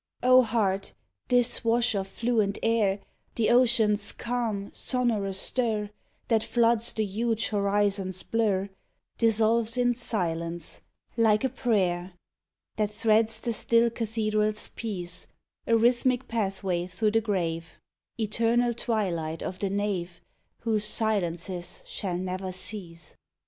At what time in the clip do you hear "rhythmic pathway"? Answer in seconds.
15.77-16.87